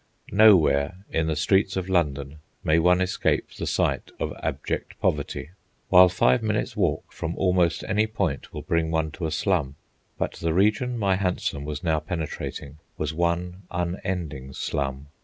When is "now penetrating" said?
11.83-12.79